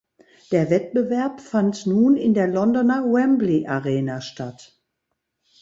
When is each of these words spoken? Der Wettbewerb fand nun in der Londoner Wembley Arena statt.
Der 0.51 0.71
Wettbewerb 0.71 1.41
fand 1.41 1.85
nun 1.85 2.17
in 2.17 2.33
der 2.33 2.47
Londoner 2.47 3.03
Wembley 3.03 3.67
Arena 3.67 4.19
statt. 4.19 4.81